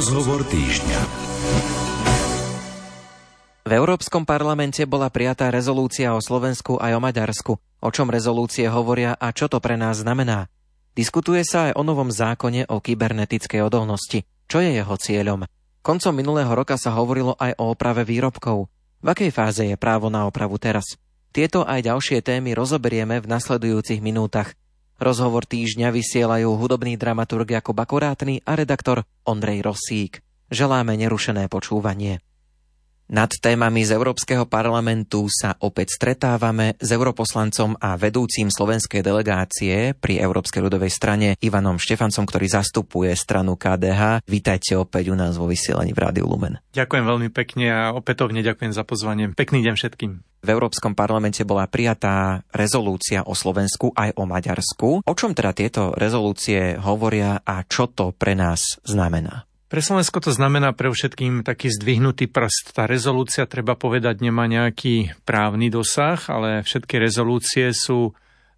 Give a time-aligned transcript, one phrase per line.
[0.00, 1.00] Rozhovor týždňa.
[3.68, 7.52] V Európskom parlamente bola prijatá rezolúcia o Slovensku aj o Maďarsku.
[7.60, 10.48] O čom rezolúcie hovoria a čo to pre nás znamená?
[10.96, 14.24] Diskutuje sa aj o novom zákone o kybernetickej odolnosti.
[14.48, 15.44] Čo je jeho cieľom?
[15.84, 18.72] Koncom minulého roka sa hovorilo aj o oprave výrobkov.
[19.04, 20.96] V akej fáze je právo na opravu teraz?
[21.28, 24.56] Tieto aj ďalšie témy rozoberieme v nasledujúcich minútach.
[25.00, 30.20] Rozhovor týždňa vysielajú hudobný dramaturg Jakub Akurátny a redaktor Ondrej Rosík.
[30.52, 32.20] Želáme nerušené počúvanie.
[33.10, 40.22] Nad témami z Európskeho parlamentu sa opäť stretávame s europoslancom a vedúcim slovenskej delegácie pri
[40.22, 44.22] Európskej ľudovej strane Ivanom Štefancom, ktorý zastupuje stranu KDH.
[44.30, 46.62] Vítajte opäť u nás vo vysielaní v Rádiu Lumen.
[46.70, 49.34] Ďakujem veľmi pekne a opätovne ďakujem za pozvanie.
[49.34, 50.10] Pekný deň všetkým.
[50.46, 55.02] V Európskom parlamente bola prijatá rezolúcia o Slovensku aj o Maďarsku.
[55.02, 59.49] O čom teda tieto rezolúcie hovoria a čo to pre nás znamená?
[59.70, 62.74] Pre Slovensko to znamená pre všetkým taký zdvihnutý prst.
[62.74, 68.10] Tá rezolúcia, treba povedať, nemá nejaký právny dosah, ale všetky rezolúcie sú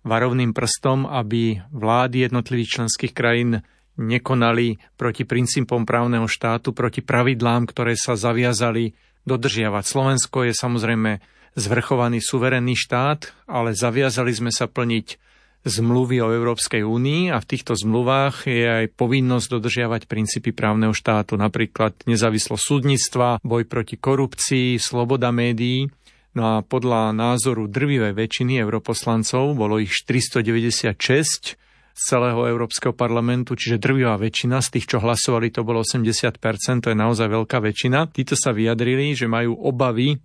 [0.09, 3.61] varovným prstom, aby vlády jednotlivých členských krajín
[4.01, 8.97] nekonali proti princípom právneho štátu, proti pravidlám, ktoré sa zaviazali
[9.29, 9.85] dodržiavať.
[9.85, 11.21] Slovensko je samozrejme
[11.53, 15.21] zvrchovaný suverénny štát, ale zaviazali sme sa plniť
[15.63, 21.39] zmluvy o Európskej únii a v týchto zmluvách je aj povinnosť dodržiavať princípy právneho štátu,
[21.39, 25.87] napríklad nezávislosť súdnictva, boj proti korupcii, sloboda médií.
[26.33, 31.61] No a podľa názoru drvivej väčšiny europoslancov, bolo ich 496
[31.93, 36.41] z celého Európskeho parlamentu, čiže drvivá väčšina z tých, čo hlasovali, to bolo 80%,
[36.81, 38.09] to je naozaj veľká väčšina.
[38.11, 40.17] Títo sa vyjadrili, že majú obavy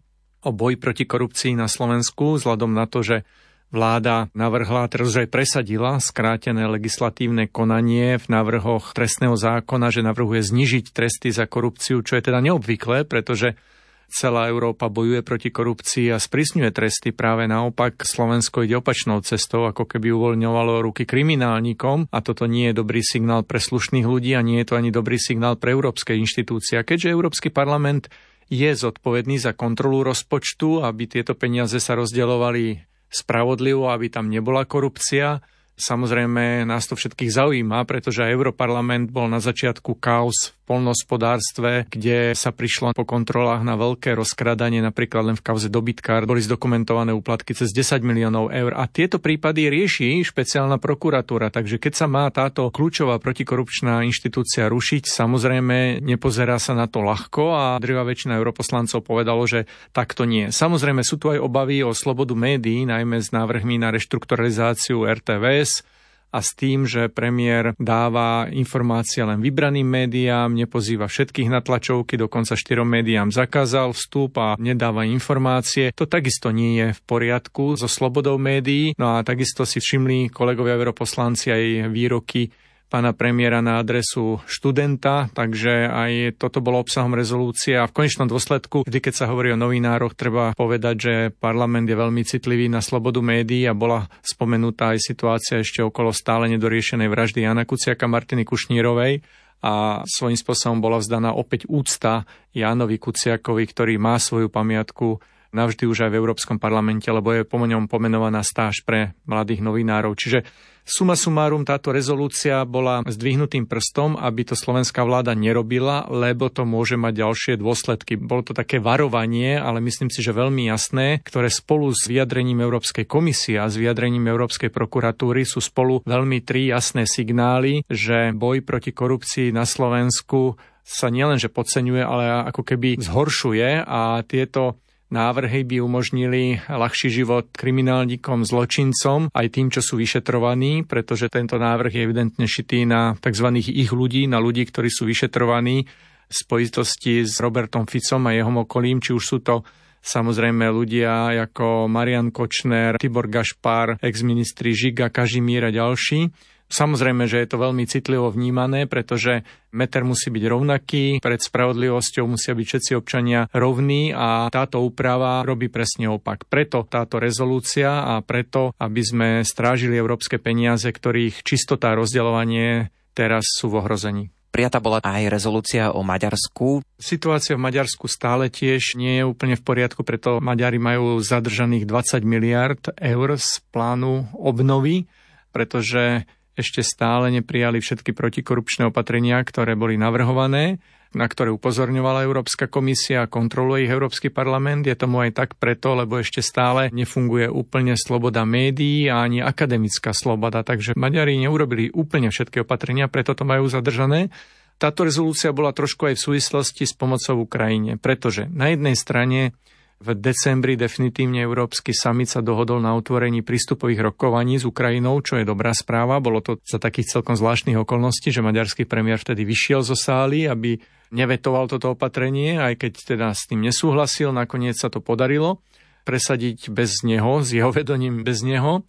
[0.48, 3.28] o boj proti korupcii na Slovensku, vzhľadom na to, že
[3.68, 10.96] Vláda navrhla, teraz aj presadila skrátené legislatívne konanie v návrhoch trestného zákona, že navrhuje znižiť
[10.96, 13.60] tresty za korupciu, čo je teda neobvyklé, pretože
[14.08, 17.12] celá Európa bojuje proti korupcii a sprísňuje tresty.
[17.12, 22.80] Práve naopak Slovensko ide opačnou cestou, ako keby uvoľňovalo ruky kriminálnikom a toto nie je
[22.80, 26.80] dobrý signál pre slušných ľudí a nie je to ani dobrý signál pre európske inštitúcie.
[26.80, 28.08] A keďže Európsky parlament
[28.48, 35.40] je zodpovedný za kontrolu rozpočtu, aby tieto peniaze sa rozdeľovali spravodlivo, aby tam nebola korupcia.
[35.78, 42.92] Samozrejme, nás to všetkých zaujíma, pretože Europarlament bol na začiatku kaos polnospodárstve, kde sa prišlo
[42.92, 48.04] po kontrolách na veľké rozkradanie, napríklad len v kauze dobytkár, boli zdokumentované úplatky cez 10
[48.04, 48.76] miliónov eur.
[48.76, 55.08] A tieto prípady rieši špeciálna prokuratúra, takže keď sa má táto kľúčová protikorupčná inštitúcia rušiť,
[55.08, 57.56] samozrejme nepozerá sa na to ľahko.
[57.56, 59.64] A drvá väčšina europoslancov povedalo, že
[59.96, 60.52] takto nie.
[60.52, 65.97] Samozrejme sú tu aj obavy o slobodu médií, najmä s návrhmi na reštrukturalizáciu RTVS,
[66.32, 72.60] a s tým, že premiér dáva informácie len vybraným médiám, nepozýva všetkých na tlačovky, dokonca
[72.60, 75.96] štyrom médiám zakázal vstup a nedáva informácie.
[75.96, 78.92] To takisto nie je v poriadku so slobodou médií.
[79.00, 82.52] No a takisto si všimli kolegovia europoslanci aj výroky
[82.88, 87.76] pána premiéra na adresu študenta, takže aj toto bolo obsahom rezolúcie.
[87.76, 92.00] A v konečnom dôsledku, vždy keď sa hovorí o novinároch, treba povedať, že parlament je
[92.00, 97.44] veľmi citlivý na slobodu médií a bola spomenutá aj situácia ešte okolo stále nedoriešenej vraždy
[97.44, 99.20] Jana Kuciaka Martiny Kušnírovej.
[99.58, 105.18] A svojím spôsobom bola vzdaná opäť úcta Jánovi Kuciakovi, ktorý má svoju pamiatku
[105.52, 110.16] navždy už aj v Európskom parlamente, lebo je po ňom pomenovaná stáž pre mladých novinárov.
[110.16, 110.48] Čiže
[110.88, 116.96] Suma sumárum táto rezolúcia bola zdvihnutým prstom, aby to slovenská vláda nerobila, lebo to môže
[116.96, 118.16] mať ďalšie dôsledky.
[118.16, 123.04] Bolo to také varovanie, ale myslím si, že veľmi jasné, ktoré spolu s vyjadrením Európskej
[123.04, 128.96] komisie a s vyjadrením Európskej prokuratúry sú spolu veľmi tri jasné signály, že boj proti
[128.96, 130.56] korupcii na Slovensku
[130.88, 138.44] sa nielenže podceňuje, ale ako keby zhoršuje a tieto návrhy by umožnili ľahší život kriminálnikom,
[138.44, 143.48] zločincom, aj tým, čo sú vyšetrovaní, pretože tento návrh je evidentne šitý na tzv.
[143.60, 145.88] ich ľudí, na ľudí, ktorí sú vyšetrovaní
[146.28, 149.64] v spojitosti s Robertom Ficom a jeho okolím, či už sú to
[150.04, 156.32] samozrejme ľudia ako Marian Kočner, Tibor Gašpar, ex-ministri Žiga, Kažimír a ďalší.
[156.68, 162.52] Samozrejme, že je to veľmi citlivo vnímané, pretože meter musí byť rovnaký, pred spravodlivosťou musia
[162.52, 166.44] byť všetci občania rovní a táto úprava robí presne opak.
[166.52, 173.48] Preto táto rezolúcia a preto, aby sme strážili európske peniaze, ktorých čistota a rozdeľovanie teraz
[173.48, 174.26] sú v ohrození.
[174.48, 176.82] Prijata bola aj rezolúcia o Maďarsku.
[176.98, 182.26] Situácia v Maďarsku stále tiež nie je úplne v poriadku, preto Maďari majú zadržaných 20
[182.26, 185.06] miliard eur z plánu obnovy,
[185.54, 186.26] pretože
[186.58, 190.82] ešte stále neprijali všetky protikorupčné opatrenia, ktoré boli navrhované
[191.16, 194.84] na ktoré upozorňovala Európska komisia a kontroluje ich Európsky parlament.
[194.84, 200.12] Je tomu aj tak preto, lebo ešte stále nefunguje úplne sloboda médií a ani akademická
[200.12, 204.34] sloboda, takže Maďari neurobili úplne všetky opatrenia, preto to majú zadržané.
[204.78, 209.58] Táto rezolúcia bola trošku aj v súvislosti s pomocou Ukrajine, pretože na jednej strane
[209.98, 215.46] v decembri definitívne Európsky summit sa dohodol na otvorení prístupových rokovaní s Ukrajinou, čo je
[215.46, 216.22] dobrá správa.
[216.22, 220.78] Bolo to za takých celkom zvláštnych okolností, že maďarský premiér vtedy vyšiel zo sály, aby
[221.10, 224.30] nevetoval toto opatrenie, aj keď teda s tým nesúhlasil.
[224.30, 225.66] Nakoniec sa to podarilo
[226.06, 228.86] presadiť bez neho, s jeho vedoním bez neho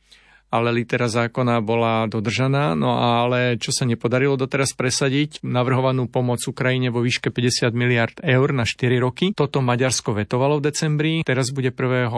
[0.48, 2.72] ale litera zákona bola dodržaná.
[2.72, 8.56] No ale čo sa nepodarilo doteraz presadiť, navrhovanú pomoc Ukrajine vo výške 50 miliard eur
[8.56, 9.36] na 4 roky.
[9.36, 11.12] Toto Maďarsko vetovalo v decembri.
[11.22, 12.08] Teraz bude 1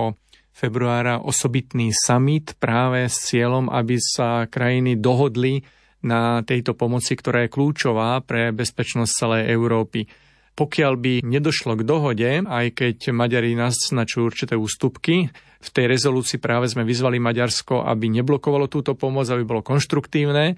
[0.50, 5.62] februára osobitný summit práve s cieľom, aby sa krajiny dohodli
[6.00, 10.09] na tejto pomoci, ktorá je kľúčová pre bezpečnosť celej Európy.
[10.56, 16.72] Pokiaľ by nedošlo k dohode, aj keď Maďari naznačujú určité ústupky, v tej rezolúcii práve
[16.72, 20.56] sme vyzvali Maďarsko, aby neblokovalo túto pomoc, aby bolo konštruktívne.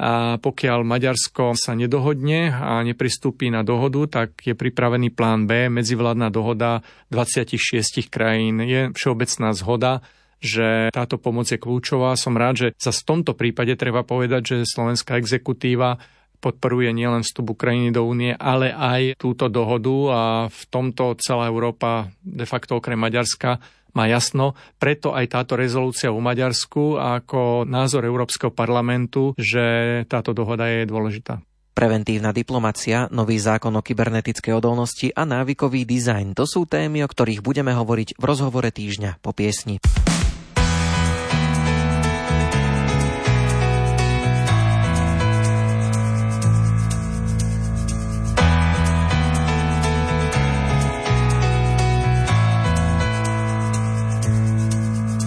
[0.00, 6.32] A pokiaľ Maďarsko sa nedohodne a nepristúpi na dohodu, tak je pripravený plán B, medzivládna
[6.32, 6.80] dohoda
[7.12, 8.60] 26 krajín.
[8.64, 10.04] Je všeobecná zhoda,
[10.42, 12.18] že táto pomoc je kľúčová.
[12.18, 16.02] Som rád, že za v tomto prípade treba povedať, že slovenská exekutíva
[16.42, 22.10] podporuje nielen vstup Ukrajiny do únie, ale aj túto dohodu a v tomto celá Európa,
[22.26, 23.62] de facto okrem Maďarska,
[23.92, 24.58] má jasno.
[24.80, 31.44] Preto aj táto rezolúcia v Maďarsku ako názor Európskeho parlamentu, že táto dohoda je dôležitá.
[31.72, 37.40] Preventívna diplomacia, nový zákon o kybernetickej odolnosti a návykový dizajn to sú témy, o ktorých
[37.40, 39.80] budeme hovoriť v rozhovore týždňa po piesni.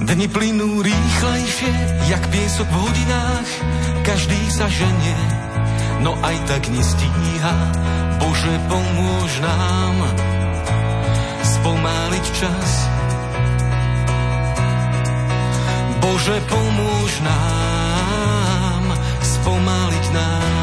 [0.06, 1.74] Dni plynú rýchlejšie,
[2.06, 3.50] jak piesok v hodinách,
[4.06, 5.18] každý sa ženie,
[6.06, 7.56] no aj tak nestíha.
[8.22, 9.96] Bože, pomôž nám
[11.42, 12.70] spomáliť čas.
[16.06, 18.86] Bože, pomôž nám
[19.26, 20.55] spomáliť nás.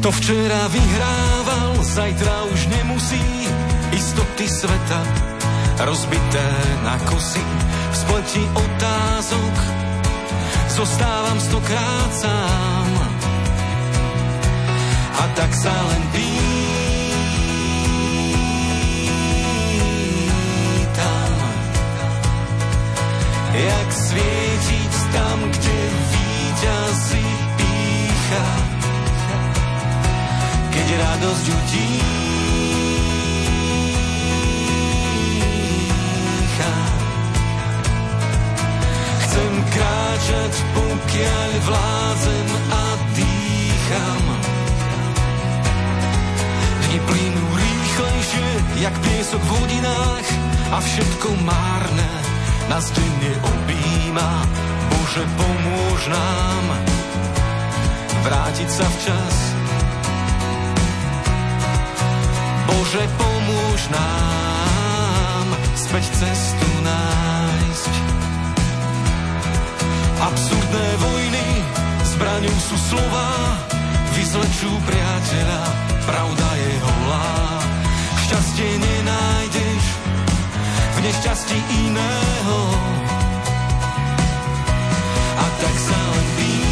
[0.00, 3.20] Kto včera vyhrával, zajtra už nemusí.
[3.92, 5.04] Istoty sveta
[5.84, 6.48] rozbité
[6.80, 7.44] na kosy.
[7.92, 9.60] V spleti otázok
[10.72, 12.88] zostávam stokrát sám.
[15.20, 16.32] A tak sa len pýtam
[23.52, 25.76] jak svietiť tam, kde
[26.08, 27.28] víťazí
[27.60, 28.69] pícha
[30.80, 32.08] keď radosť utícha.
[39.20, 44.24] Chcem kráčať, pokiaľ vládzem a dýcham.
[46.88, 48.48] Dni plynú rýchlejšie,
[48.80, 50.28] jak piesok v hodinách
[50.72, 52.08] a všetko márne
[52.72, 54.48] nás denne objíma.
[54.88, 56.64] Bože, pomôž nám
[58.24, 59.49] vrátiť sa včas
[62.80, 65.46] Bože, pomôž nám
[65.76, 67.92] späť cestu nájsť.
[70.16, 71.48] Absurdné vojny
[72.08, 73.28] zbraňou sú slova,
[74.16, 75.62] vyzlečú priateľa,
[76.08, 77.28] pravda je holá.
[78.24, 79.84] Šťastie nenájdeš
[80.72, 82.58] v nešťastí iného.
[85.36, 86.69] A tak sa len svietiť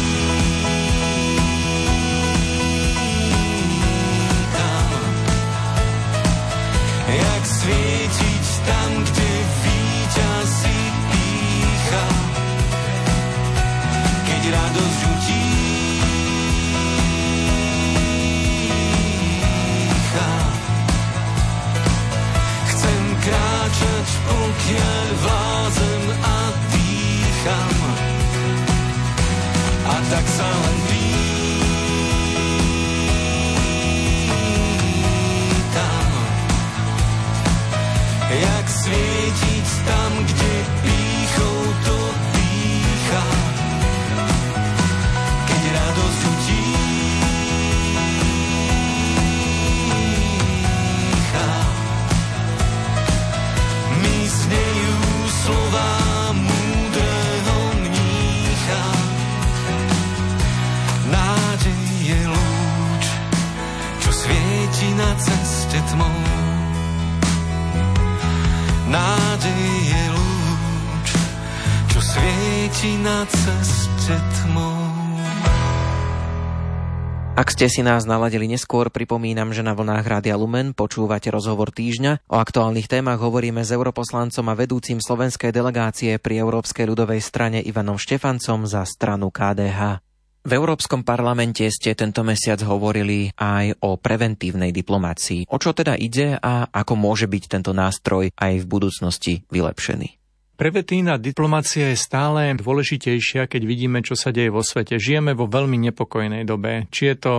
[77.59, 82.31] ste si nás naladili neskôr, pripomínam, že na vlnách Rádia Lumen počúvate rozhovor týždňa.
[82.31, 87.99] O aktuálnych témach hovoríme s europoslancom a vedúcim slovenskej delegácie pri Európskej ľudovej strane Ivanom
[87.99, 89.99] Štefancom za stranu KDH.
[90.47, 95.51] V Európskom parlamente ste tento mesiac hovorili aj o preventívnej diplomácii.
[95.51, 100.18] O čo teda ide a ako môže byť tento nástroj aj v budúcnosti vylepšený?
[100.59, 104.99] Preventívna diplomácia je stále dôležitejšia, keď vidíme, čo sa deje vo svete.
[104.99, 106.83] Žijeme vo veľmi nepokojnej dobe.
[106.91, 107.33] Či je to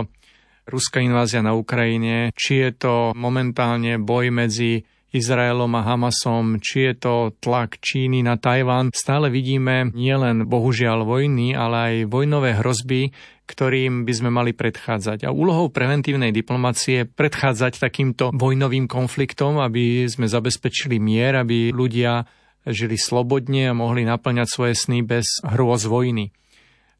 [0.65, 6.93] ruská invázia na Ukrajine, či je to momentálne boj medzi Izraelom a Hamasom, či je
[6.97, 8.89] to tlak Číny na Tajván.
[8.89, 13.13] Stále vidíme nielen bohužiaľ vojny, ale aj vojnové hrozby,
[13.45, 15.29] ktorým by sme mali predchádzať.
[15.29, 22.25] A úlohou preventívnej diplomácie je predchádzať takýmto vojnovým konfliktom, aby sme zabezpečili mier, aby ľudia
[22.67, 26.29] žili slobodne a mohli naplňať svoje sny bez hrôz vojny.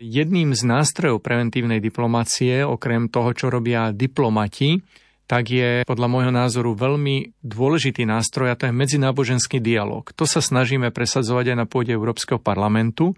[0.01, 4.81] Jedným z nástrojov preventívnej diplomácie, okrem toho, čo robia diplomati,
[5.29, 10.09] tak je podľa môjho názoru veľmi dôležitý nástroj a to je medzináboženský dialog.
[10.19, 13.15] To sa snažíme presadzovať aj na pôde Európskeho parlamentu.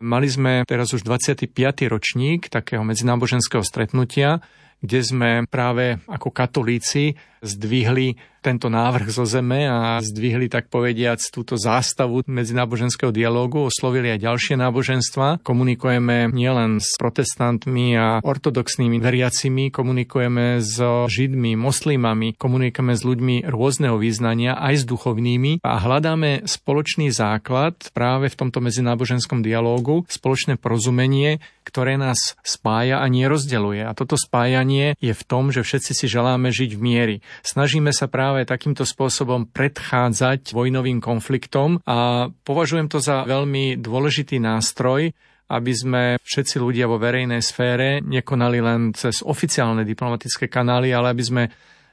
[0.00, 1.52] Mali sme teraz už 25.
[1.90, 4.40] ročník takého medzináboženského stretnutia,
[4.80, 11.60] kde sme práve ako katolíci zdvihli tento návrh zo zeme a zdvihli tak povediac túto
[11.60, 15.44] zástavu medzináboženského dialógu, oslovili aj ďalšie náboženstva.
[15.44, 20.80] Komunikujeme nielen s protestantmi a ortodoxnými veriacimi, komunikujeme s
[21.12, 28.32] židmi, moslimami, komunikujeme s ľuďmi rôzneho význania, aj s duchovnými a hľadáme spoločný základ práve
[28.32, 33.84] v tomto medzináboženskom dialógu, spoločné porozumenie, ktoré nás spája a nerozdeluje.
[33.84, 37.16] A toto spájanie je v tom, že všetci si želáme žiť v miery.
[37.40, 45.14] Snažíme sa práve takýmto spôsobom predchádzať vojnovým konfliktom a považujem to za veľmi dôležitý nástroj,
[45.50, 51.24] aby sme všetci ľudia vo verejnej sfére nekonali len cez oficiálne diplomatické kanály, ale aby
[51.26, 51.42] sme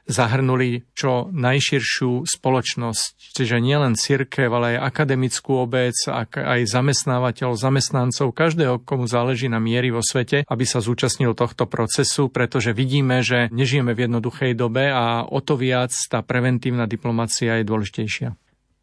[0.08, 8.82] zahrnuli čo najširšiu spoločnosť, čiže nielen cirkev, ale aj akademickú obec, aj zamestnávateľov, zamestnancov, každého,
[8.88, 13.92] komu záleží na miery vo svete, aby sa zúčastnil tohto procesu, pretože vidíme, že nežijeme
[13.92, 18.34] v jednoduchej dobe a o to viac tá preventívna diplomácia je dôležitejšia.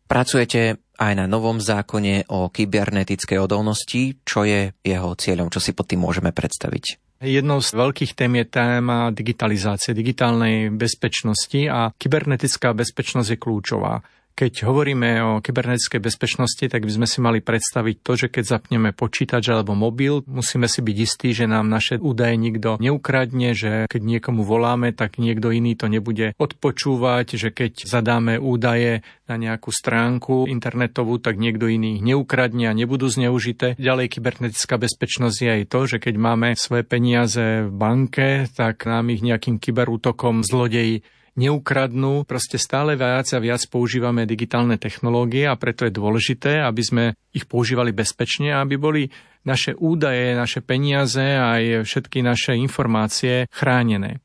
[0.05, 4.21] Pracujete aj na novom zákone o kybernetickej odolnosti.
[4.21, 5.49] Čo je jeho cieľom?
[5.49, 7.04] Čo si pod tým môžeme predstaviť?
[7.23, 14.03] Jednou z veľkých tém je téma digitalizácie, digitálnej bezpečnosti a kybernetická bezpečnosť je kľúčová.
[14.35, 18.91] Keď hovoríme o kybernetickej bezpečnosti, tak by sme si mali predstaviť to, že keď zapneme
[18.91, 24.03] počítač alebo mobil, musíme si byť istí, že nám naše údaje nikto neukradne, že keď
[24.03, 30.51] niekomu voláme, tak niekto iný to nebude odpočúvať, že keď zadáme údaje na nejakú stránku
[30.51, 33.79] internetovú, tak niekto iný ich neukradne a nebudú zneužité.
[33.79, 39.15] Ďalej kybernetická bezpečnosť je aj to, že keď máme svoje peniaze v banke, tak nám
[39.15, 42.23] ich nejakým kyberútokom zlodeji neukradnú.
[42.27, 47.47] Proste stále viac a viac používame digitálne technológie a preto je dôležité, aby sme ich
[47.47, 49.03] používali bezpečne a aby boli
[49.45, 54.25] naše údaje, naše peniaze a aj všetky naše informácie chránené.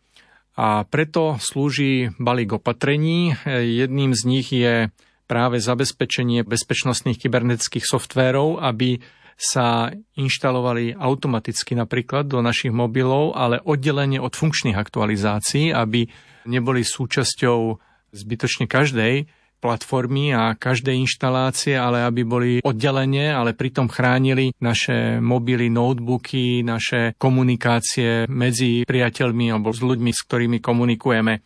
[0.59, 3.31] A preto slúži balík opatrení.
[3.47, 4.91] Jedným z nich je
[5.23, 8.99] práve zabezpečenie bezpečnostných kybernetických softvérov, aby
[9.39, 16.11] sa inštalovali automaticky napríklad do našich mobilov, ale oddelenie od funkčných aktualizácií, aby
[16.49, 17.77] neboli súčasťou
[18.09, 19.29] zbytočne každej
[19.59, 27.13] platformy a každej inštalácie, ale aby boli oddelenie, ale pritom chránili naše mobily, notebooky, naše
[27.19, 31.43] komunikácie medzi priateľmi alebo s ľuďmi, s ktorými komunikujeme.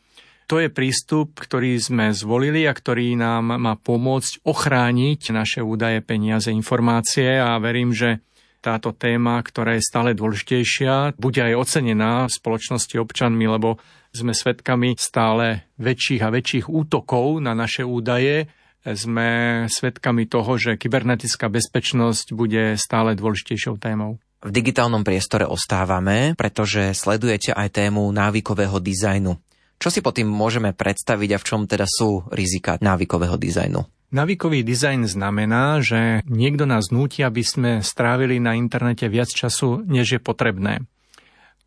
[0.52, 6.54] To je prístup, ktorý sme zvolili a ktorý nám má pomôcť ochrániť naše údaje, peniaze,
[6.54, 8.22] informácie a verím, že
[8.64, 13.76] táto téma, ktorá je stále dôležitejšia, bude aj ocenená spoločnosti občanmi, lebo
[14.14, 18.46] sme svedkami stále väčších a väčších útokov na naše údaje.
[18.86, 24.22] Sme svedkami toho, že kybernetická bezpečnosť bude stále dôležitejšou témou.
[24.44, 29.40] V digitálnom priestore ostávame, pretože sledujete aj tému návykového dizajnu.
[29.80, 33.82] Čo si pod tým môžeme predstaviť a v čom teda sú rizika návykového dizajnu?
[34.14, 40.20] Navykový dizajn znamená, že niekto nás núti, aby sme strávili na internete viac času, než
[40.20, 40.86] je potrebné.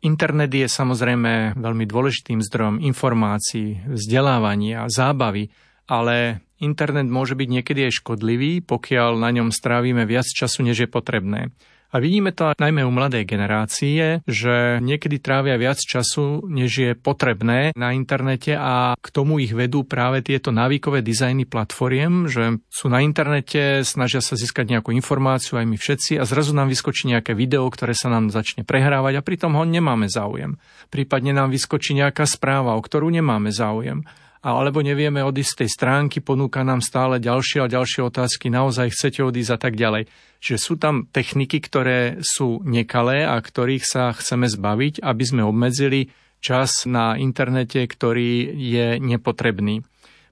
[0.05, 5.49] Internet je samozrejme veľmi dôležitým zdrojom informácií, vzdelávania, zábavy,
[5.89, 10.89] ale internet môže byť niekedy aj škodlivý, pokiaľ na ňom strávime viac času, než je
[10.89, 11.49] potrebné.
[11.87, 17.71] A vidíme to najmä u mladej generácie, že niekedy trávia viac času, než je potrebné
[17.79, 22.99] na internete a k tomu ich vedú práve tieto návykové dizajny platformiem, že sú na
[22.99, 27.63] internete, snažia sa získať nejakú informáciu aj my všetci a zrazu nám vyskočí nejaké video,
[27.71, 30.59] ktoré sa nám začne prehrávať a pritom ho nemáme záujem.
[30.91, 34.03] Prípadne nám vyskočí nejaká správa, o ktorú nemáme záujem
[34.41, 39.25] alebo nevieme odísť z tej stránky, ponúka nám stále ďalšie a ďalšie otázky, naozaj chcete
[39.25, 40.09] odísť a tak ďalej.
[40.37, 46.13] Čiže sú tam techniky, ktoré sú nekalé a ktorých sa chceme zbaviť, aby sme obmedzili
[46.37, 49.81] čas na internete, ktorý je nepotrebný.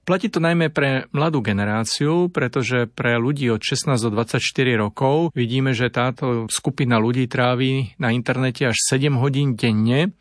[0.06, 4.38] Platí to najmä pre mladú generáciu, pretože pre ľudí od 16 do 24
[4.78, 10.14] rokov vidíme, že táto skupina ľudí trávi na internete až 7 hodín denne.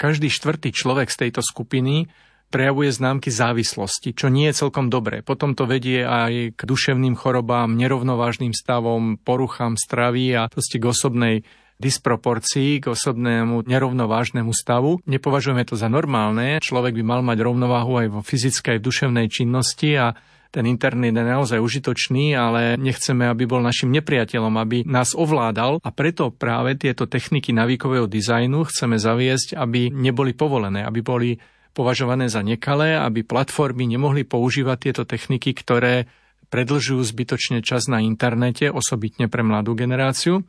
[0.00, 2.08] Každý štvrtý človek z tejto skupiny
[2.56, 5.20] prejavuje známky závislosti, čo nie je celkom dobré.
[5.20, 11.36] Potom to vedie aj k duševným chorobám, nerovnovážnym stavom, poruchám stravy a proste k osobnej
[11.76, 15.04] disproporcii, k osobnému nerovnovážnemu stavu.
[15.04, 16.56] Nepovažujeme to za normálne.
[16.64, 20.16] Človek by mal mať rovnováhu aj vo fyzickej, aj v duševnej činnosti a
[20.48, 25.90] ten internet je naozaj užitočný, ale nechceme, aby bol našim nepriateľom, aby nás ovládal a
[25.92, 31.36] preto práve tieto techniky navíkového dizajnu chceme zaviesť, aby neboli povolené, aby boli
[31.76, 36.08] považované za nekalé, aby platformy nemohli používať tieto techniky, ktoré
[36.48, 40.40] predlžujú zbytočne čas na internete, osobitne pre mladú generáciu.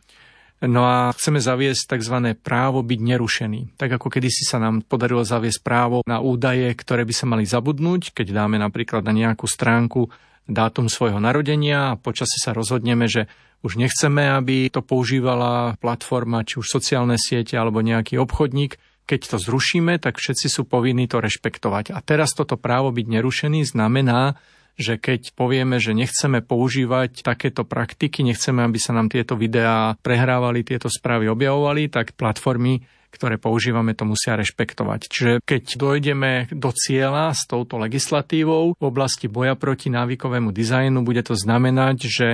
[0.57, 2.33] No a chceme zaviesť tzv.
[2.41, 3.77] právo byť nerušený.
[3.77, 8.15] Tak ako kedysi sa nám podarilo zaviesť právo na údaje, ktoré by sa mali zabudnúť,
[8.15, 10.09] keď dáme napríklad na nejakú stránku
[10.49, 13.29] dátum svojho narodenia a počasie sa rozhodneme, že
[13.61, 19.37] už nechceme, aby to používala platforma, či už sociálne siete alebo nejaký obchodník, keď to
[19.39, 21.95] zrušíme, tak všetci sú povinní to rešpektovať.
[21.95, 24.35] A teraz toto právo byť nerušený znamená,
[24.77, 30.61] že keď povieme, že nechceme používať takéto praktiky, nechceme, aby sa nám tieto videá prehrávali,
[30.61, 34.99] tieto správy objavovali, tak platformy, ktoré používame, to musia rešpektovať.
[35.09, 41.25] Čiže keď dojdeme do cieľa s touto legislatívou v oblasti boja proti návykovému dizajnu, bude
[41.25, 42.27] to znamenať, že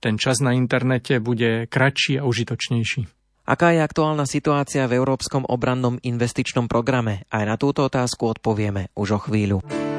[0.00, 3.19] ten čas na internete bude kratší a užitočnejší.
[3.44, 7.26] Aká je aktuálna situácia v Európskom obrannom investičnom programe?
[7.32, 9.89] Aj na túto otázku odpovieme už o chvíľu.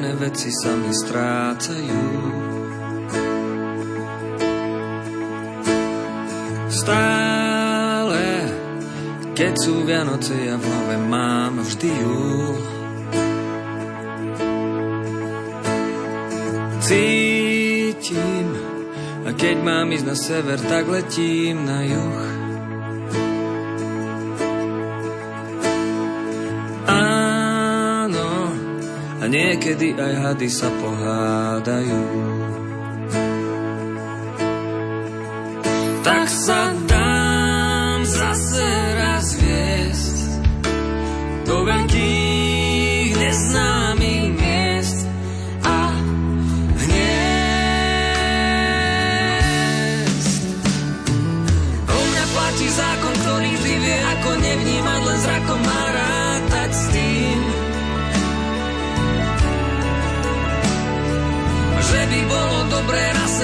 [0.00, 2.04] Nenájdené veci sa mi strácajú.
[6.72, 8.24] Stále,
[9.36, 12.56] keď sú Vianoce, ja v hlave mám vždy júl.
[16.80, 18.48] Cítim,
[19.28, 22.39] a keď mám ísť na sever, tak letím na juh.
[29.30, 32.02] Niekedy aj hady sa pohádajú.
[36.02, 36.89] Tak sa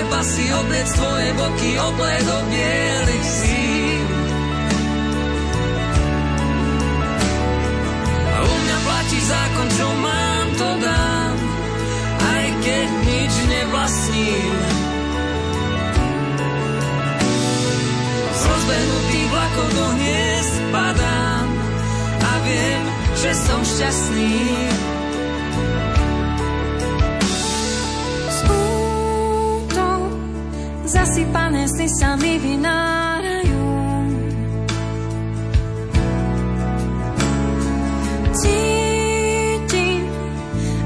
[0.06, 4.06] seba si obliec tvoje boky obledo bielých síl.
[8.30, 11.34] A u mňa platí zákon, čo mám, to dám,
[12.22, 14.54] aj keď nič nevlastním.
[18.30, 21.46] Z rozbehnutých vlakov do hniezd padám
[22.14, 22.82] a viem,
[23.18, 24.38] že som šťastný.
[30.96, 33.68] Zasypané sny sa mi vynárajú.
[38.32, 40.02] Cítim,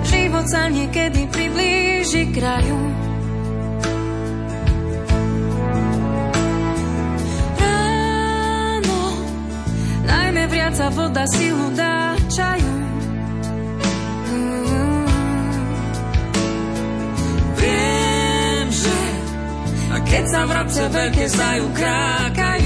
[0.02, 2.78] život sa niekedy priblíži kraju.
[7.62, 9.00] Ráno,
[10.10, 11.99] najmä vriaca voda silu dá
[20.20, 22.59] keď sa vrabce veľké zajú krákajú.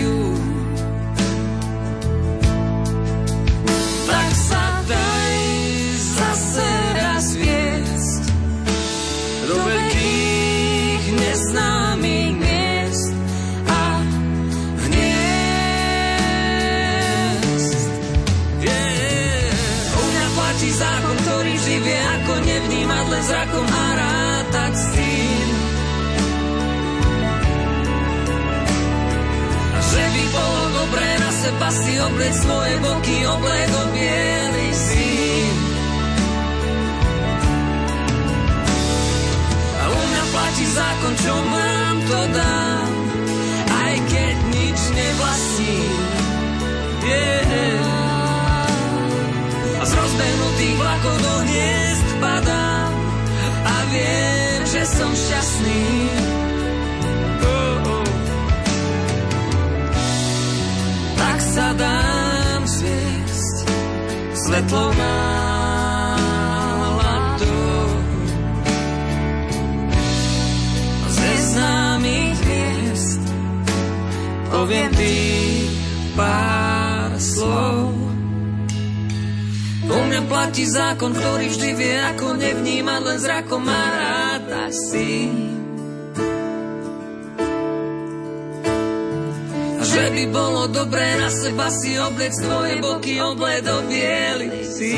[92.45, 94.97] Tvoje boky, obledo biely si.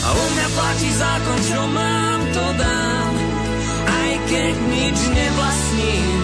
[0.00, 3.12] A u mňa platí zákon, čo mám, to dám,
[3.84, 6.18] aj keď nič nevlastním.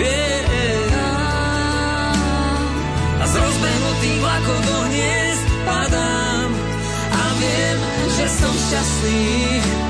[0.00, 0.40] Yeah.
[3.20, 6.50] A z rozbehnutých vlakov do hniezd padám
[7.12, 7.78] a viem,
[8.16, 9.89] že som šťastný.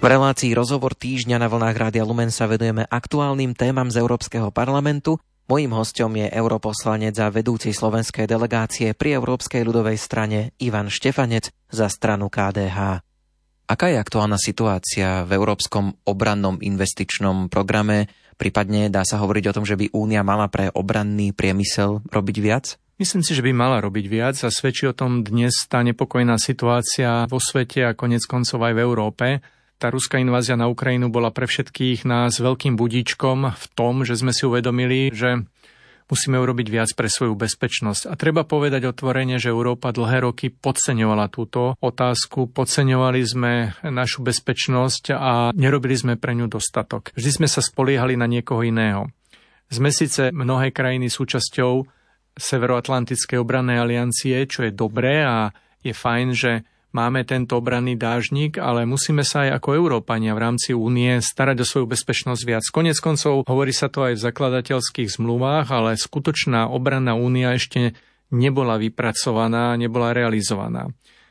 [0.00, 5.20] V relácii Rozhovor týždňa na vlnách Rádia Lumen sa vedujeme aktuálnym témam z Európskeho parlamentu.
[5.44, 11.92] Mojím hostom je europoslanec a vedúci slovenskej delegácie pri Európskej ľudovej strane Ivan Štefanec za
[11.92, 13.04] stranu KDH.
[13.68, 18.08] Aká je aktuálna situácia v Európskom obrannom investičnom programe?
[18.40, 22.80] Prípadne dá sa hovoriť o tom, že by Únia mala pre obranný priemysel robiť viac?
[22.96, 27.28] Myslím si, že by mala robiť viac a svedčí o tom dnes tá nepokojná situácia
[27.28, 29.26] vo svete a konec koncov aj v Európe.
[29.80, 34.28] Tá ruská invázia na Ukrajinu bola pre všetkých nás veľkým budíčkom v tom, že sme
[34.28, 35.40] si uvedomili, že
[36.04, 38.12] musíme urobiť viac pre svoju bezpečnosť.
[38.12, 43.52] A treba povedať otvorene, že Európa dlhé roky podceňovala túto otázku, podceňovali sme
[43.88, 47.16] našu bezpečnosť a nerobili sme pre ňu dostatok.
[47.16, 49.08] Vždy sme sa spoliehali na niekoho iného.
[49.72, 51.88] Sme síce mnohé krajiny súčasťou
[52.36, 55.48] Severoatlantickej obrannej aliancie, čo je dobré a
[55.80, 60.70] je fajn, že máme tento obranný dážnik, ale musíme sa aj ako Európania v rámci
[60.74, 62.64] únie starať o svoju bezpečnosť viac.
[62.70, 67.94] Konec koncov hovorí sa to aj v zakladateľských zmluvách, ale skutočná obranná únia ešte
[68.30, 70.90] nebola vypracovaná, nebola realizovaná.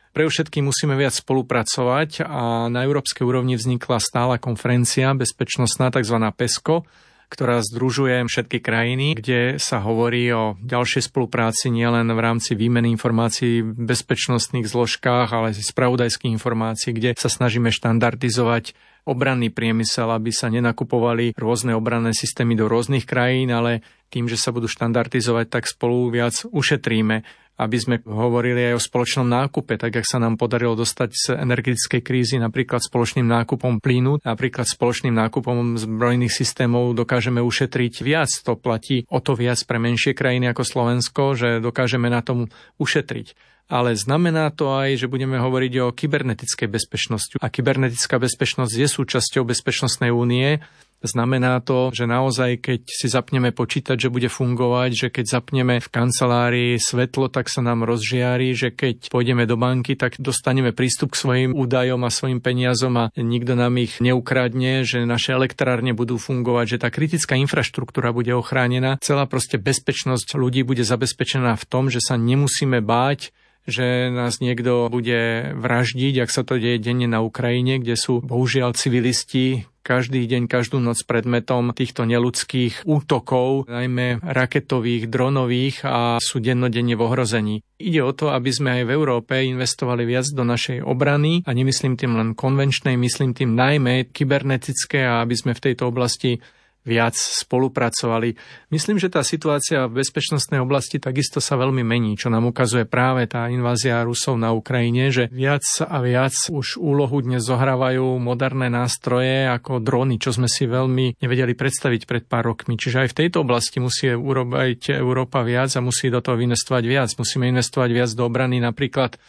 [0.10, 6.18] Pre všetky musíme viac spolupracovať a na európskej úrovni vznikla stála konferencia bezpečnostná, tzv.
[6.34, 6.84] PESCO,
[7.30, 13.62] ktorá združuje všetky krajiny, kde sa hovorí o ďalšej spolupráci nielen v rámci výmeny informácií
[13.62, 18.74] v bezpečnostných zložkách, ale aj spravodajských informácií, kde sa snažíme štandardizovať
[19.06, 24.50] obranný priemysel, aby sa nenakupovali rôzne obranné systémy do rôznych krajín, ale tým, že sa
[24.50, 27.26] budú štandardizovať, tak spolu viac ušetríme
[27.60, 32.02] aby sme hovorili aj o spoločnom nákupe, tak jak sa nám podarilo dostať z energetickej
[32.02, 38.32] krízy napríklad spoločným nákupom plynu, napríklad spoločným nákupom zbrojných systémov dokážeme ušetriť viac.
[38.48, 42.48] To platí o to viac pre menšie krajiny ako Slovensko, že dokážeme na tom
[42.80, 47.38] ušetriť ale znamená to aj, že budeme hovoriť o kybernetickej bezpečnosti.
[47.38, 50.58] A kybernetická bezpečnosť je súčasťou Bezpečnostnej únie
[51.00, 55.88] Znamená to, že naozaj, keď si zapneme počítať, že bude fungovať, že keď zapneme v
[55.88, 61.22] kancelárii svetlo, tak sa nám rozžiari, že keď pôjdeme do banky, tak dostaneme prístup k
[61.24, 66.66] svojim údajom a svojim peniazom a nikto nám ich neukradne, že naše elektrárne budú fungovať,
[66.76, 69.00] že tá kritická infraštruktúra bude ochránená.
[69.00, 73.32] Celá proste bezpečnosť ľudí bude zabezpečená v tom, že sa nemusíme báť,
[73.70, 78.76] že nás niekto bude vraždiť, ak sa to deje denne na Ukrajine, kde sú bohužiaľ
[78.76, 86.94] civilisti každý deň, každú noc predmetom týchto neludských útokov, najmä raketových, dronových a sú dennodenne
[86.94, 87.56] v ohrození.
[87.82, 91.98] Ide o to, aby sme aj v Európe investovali viac do našej obrany a nemyslím
[91.98, 96.38] tým len konvenčnej, myslím tým najmä kybernetické a aby sme v tejto oblasti
[96.88, 98.34] viac spolupracovali.
[98.72, 103.28] Myslím, že tá situácia v bezpečnostnej oblasti takisto sa veľmi mení, čo nám ukazuje práve
[103.28, 109.46] tá invázia Rusov na Ukrajine, že viac a viac už úlohu dnes zohrávajú moderné nástroje
[109.52, 112.80] ako drony, čo sme si veľmi nevedeli predstaviť pred pár rokmi.
[112.80, 117.10] Čiže aj v tejto oblasti musí urobiť Európa viac a musí do toho investovať viac.
[117.20, 119.20] Musíme investovať viac do obrany napríklad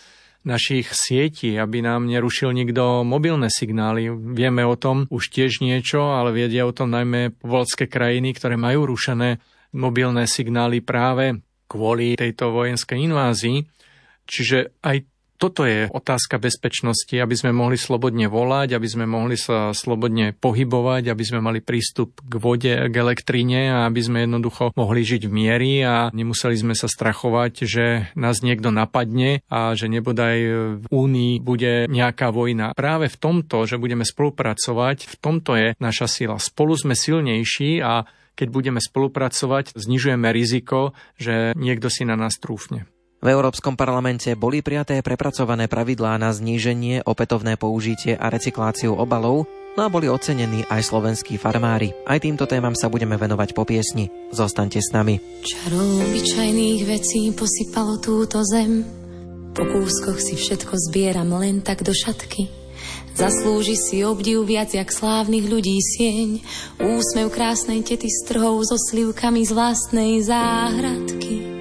[0.43, 4.09] našich sietí, aby nám nerušil nikto mobilné signály.
[4.09, 8.89] Vieme o tom už tiež niečo, ale vedia o tom najmä povolské krajiny, ktoré majú
[8.89, 9.41] rušené
[9.77, 11.39] mobilné signály práve
[11.71, 13.59] kvôli tejto vojenskej invázii.
[14.27, 14.97] Čiže aj
[15.41, 21.09] toto je otázka bezpečnosti, aby sme mohli slobodne volať, aby sme mohli sa slobodne pohybovať,
[21.09, 25.33] aby sme mali prístup k vode, k elektrine a aby sme jednoducho mohli žiť v
[25.33, 30.37] miery a nemuseli sme sa strachovať, že nás niekto napadne a že nebodaj
[30.77, 32.77] v Únii bude nejaká vojna.
[32.77, 36.37] Práve v tomto, že budeme spolupracovať, v tomto je naša sila.
[36.37, 38.05] Spolu sme silnejší a
[38.37, 42.85] keď budeme spolupracovať, znižujeme riziko, že niekto si na nás trúfne.
[43.21, 49.45] V Európskom parlamente boli prijaté prepracované pravidlá na zníženie, opätovné použitie a recykláciu obalov,
[49.77, 51.93] no a boli ocenení aj slovenskí farmári.
[52.09, 54.09] Aj týmto témam sa budeme venovať po piesni.
[54.33, 55.21] Zostaňte s nami.
[55.45, 58.89] Čarou obyčajných vecí posypalo túto zem.
[59.53, 62.49] Po kúskoch si všetko zbieram len tak do šatky.
[63.13, 66.41] Zaslúži si obdiv viac jak slávnych ľudí sieň.
[66.81, 71.61] Úsmev krásnej tety s trhou so slivkami z vlastnej záhradky.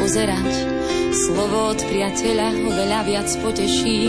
[0.00, 0.48] Pozerať.
[1.12, 4.00] Slovo od priateľa oveľa viac poteší,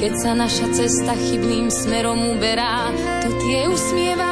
[0.00, 2.88] keď sa naša cesta chybným smerom uberá,
[3.20, 4.31] to tie usmievavé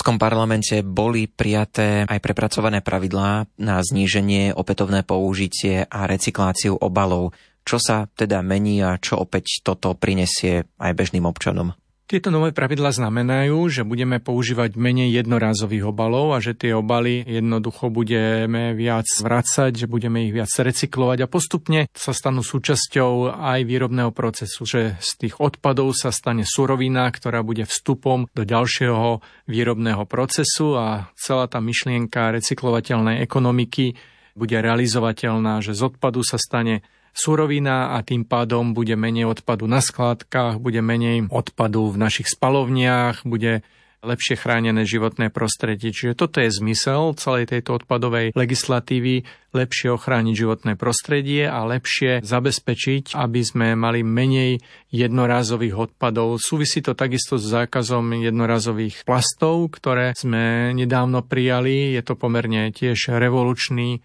[0.00, 7.36] Európskom parlamente boli prijaté aj prepracované pravidlá na zníženie, opätovné použitie a recykláciu obalov.
[7.68, 11.76] Čo sa teda mení a čo opäť toto prinesie aj bežným občanom?
[12.10, 17.86] Tieto nové pravidla znamenajú, že budeme používať menej jednorázových obalov a že tie obaly jednoducho
[17.86, 24.10] budeme viac vracať, že budeme ich viac recyklovať a postupne sa stanú súčasťou aj výrobného
[24.10, 30.74] procesu, že z tých odpadov sa stane surovina, ktorá bude vstupom do ďalšieho výrobného procesu
[30.74, 33.94] a celá tá myšlienka recyklovateľnej ekonomiky
[34.34, 39.82] bude realizovateľná, že z odpadu sa stane surovina a tým pádom bude menej odpadu na
[39.82, 43.62] skládkach, bude menej odpadu v našich spalovniach, bude
[44.00, 45.92] lepšie chránené životné prostredie.
[45.92, 53.12] Čiže toto je zmysel celej tejto odpadovej legislatívy, lepšie ochrániť životné prostredie a lepšie zabezpečiť,
[53.12, 56.40] aby sme mali menej jednorázových odpadov.
[56.40, 61.92] Súvisí to takisto s zákazom jednorázových plastov, ktoré sme nedávno prijali.
[61.92, 64.00] Je to pomerne tiež revolučný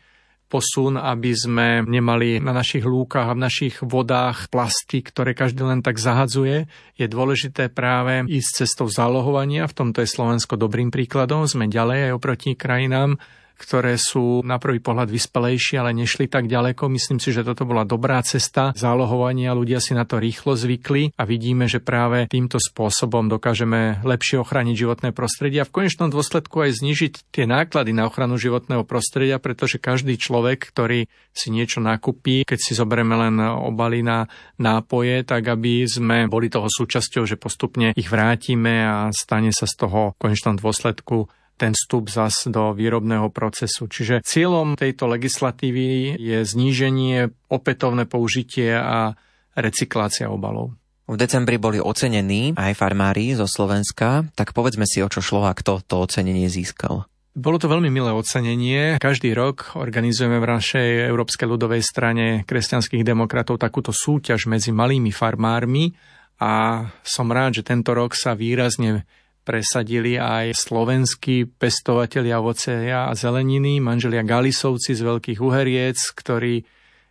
[0.45, 5.81] posun, aby sme nemali na našich lúkach a v našich vodách plasty, ktoré každý len
[5.81, 6.69] tak zahadzuje.
[6.95, 9.65] Je dôležité práve ísť cestou zálohovania.
[9.65, 11.49] V tomto je Slovensko dobrým príkladom.
[11.49, 13.17] Sme ďalej aj oproti krajinám,
[13.55, 16.91] ktoré sú na prvý pohľad vyspelejšie, ale nešli tak ďaleko.
[16.91, 19.55] Myslím si, že toto bola dobrá cesta zálohovania.
[19.55, 24.75] Ľudia si na to rýchlo zvykli a vidíme, že práve týmto spôsobom dokážeme lepšie ochrániť
[24.75, 29.79] životné prostredie a v konečnom dôsledku aj znižiť tie náklady na ochranu životného prostredia, pretože
[29.79, 34.27] každý človek, ktorý si niečo nakupí, keď si zoberieme len obaly na
[34.59, 39.75] nápoje, tak aby sme boli toho súčasťou, že postupne ich vrátime a stane sa z
[39.75, 43.87] toho v konečnom dôsledku ten vstup zas do výrobného procesu.
[43.87, 49.15] Čiže cieľom tejto legislatívy je zníženie, opätovné použitie a
[49.55, 50.75] recyklácia obalov.
[51.05, 55.53] V decembri boli ocenení aj farmári zo Slovenska, tak povedzme si, o čo šlo a
[55.53, 57.05] kto to ocenenie získal.
[57.35, 58.95] Bolo to veľmi milé ocenenie.
[58.95, 65.91] Každý rok organizujeme v našej Európskej ľudovej strane kresťanských demokratov takúto súťaž medzi malými farmármi
[66.39, 69.03] a som rád, že tento rok sa výrazne
[69.45, 76.65] presadili aj slovenskí pestovatelia ovoceja a zeleniny, manželia Galisovci z Veľkých Uheriec, ktorí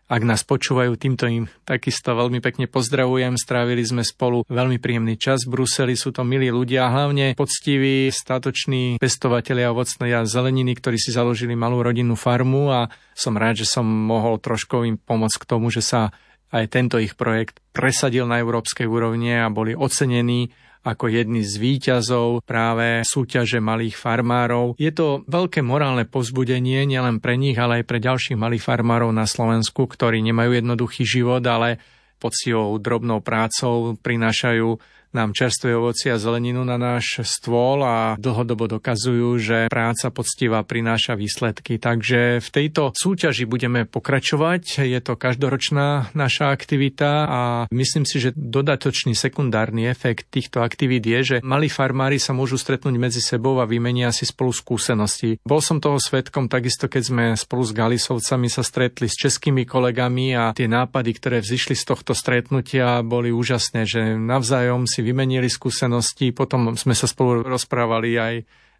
[0.04, 3.40] ak nás počúvajú, týmto im takisto veľmi pekne pozdravujem.
[3.40, 5.96] Strávili sme spolu veľmi príjemný čas v Bruseli.
[5.96, 11.80] Sú to milí ľudia, hlavne poctiví, statoční pestovatelia ovocnej a zeleniny, ktorí si založili malú
[11.80, 16.12] rodinnú farmu a som rád, že som mohol trošku im pomôcť k tomu, že sa
[16.52, 20.52] aj tento ich projekt presadil na európskej úrovni a boli ocenení
[20.84, 24.76] ako jedni z výťazov práve súťaže malých farmárov.
[24.76, 29.24] Je to veľké morálne pozbudenie nielen pre nich, ale aj pre ďalších malých farmárov na
[29.24, 31.80] Slovensku, ktorí nemajú jednoduchý život, ale
[32.20, 34.80] poctivou drobnou prácou prinášajú
[35.14, 41.14] nám čerstvé ovoci a zeleninu na náš stôl a dlhodobo dokazujú, že práca poctivá prináša
[41.14, 41.78] výsledky.
[41.78, 44.82] Takže v tejto súťaži budeme pokračovať.
[44.82, 51.20] Je to každoročná naša aktivita a myslím si, že dodatočný sekundárny efekt týchto aktivít je,
[51.22, 55.38] že malí farmári sa môžu stretnúť medzi sebou a vymenia si spolu skúsenosti.
[55.46, 60.34] Bol som toho svetkom takisto, keď sme spolu s Galisovcami sa stretli s českými kolegami
[60.34, 66.32] a tie nápady, ktoré vzýšli z tohto stretnutia, boli úžasné, že navzájom si vymenili skúsenosti,
[66.32, 68.34] potom sme sa spolu rozprávali aj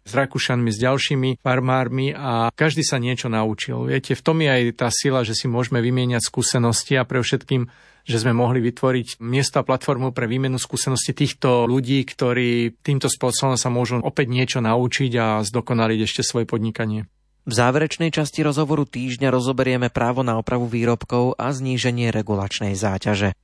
[0.05, 3.89] s Rakúšanmi, s ďalšími farmármi a každý sa niečo naučil.
[3.89, 7.65] Viete, v tom je aj tá sila, že si môžeme vymieňať skúsenosti a pre všetkým,
[8.05, 13.57] že sme mohli vytvoriť miesto a platformu pre výmenu skúsenosti týchto ľudí, ktorí týmto spôsobom
[13.57, 17.09] sa môžu opäť niečo naučiť a zdokonaliť ešte svoje podnikanie.
[17.45, 23.37] V záverečnej časti rozhovoru týždňa rozoberieme právo na opravu výrobkov a zníženie regulačnej záťaže.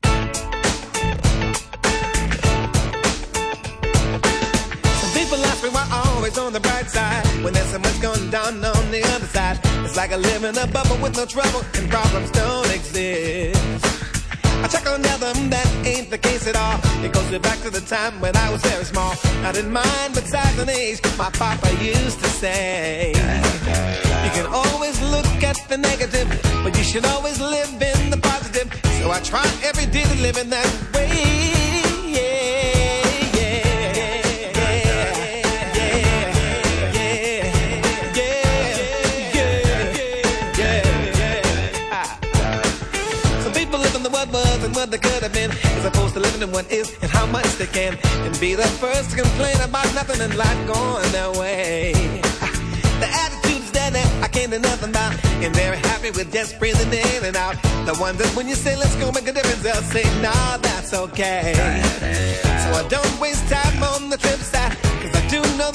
[6.31, 9.59] Always on the bright side when there's so much going down on the other side.
[9.83, 13.85] It's like I live in a bubble with no trouble and problems don't exist.
[14.63, 16.79] I check on them, that ain't the case at all.
[17.03, 19.13] It goes back to the time when I was very small.
[19.43, 23.09] I didn't mind, but size and age, my papa used to say.
[24.25, 26.29] You can always look at the negative,
[26.63, 28.67] but you should always live in the positive.
[28.99, 31.60] So I try every day to live in that way.
[45.81, 48.67] As opposed to living in what is and how much they can, and be the
[48.83, 51.93] first to complain about nothing in life going their way.
[53.01, 56.93] The attitude is that I can't do nothing about, and they're happy with just breathing
[56.93, 57.55] in and out.
[57.85, 60.93] The ones that when you say let's go make a difference, they'll say nah, that's
[60.93, 61.53] okay.
[62.63, 65.71] So I don't waste time on the trip side, cause I do know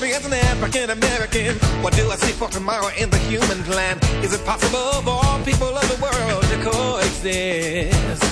[0.00, 1.56] me as an African American.
[1.82, 3.98] What do I see for tomorrow in the human plan?
[4.24, 8.24] Is it possible for all people of the world to coexist?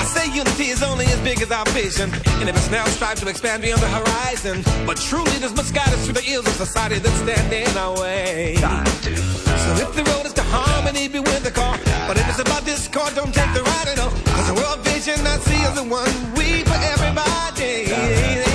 [0.00, 3.18] I say unity is only as big as our vision, and if it's now strive
[3.20, 4.62] to expand beyond the horizon.
[4.86, 8.00] But truly, there's must guide us through the ills of society that stand in our
[8.00, 8.56] way.
[8.56, 11.78] So if the road is to harmony, be with the car.
[12.08, 14.10] But if it's about discord, don't take the ride at all.
[14.10, 18.53] Cause the world vision I see is the one we for everybody.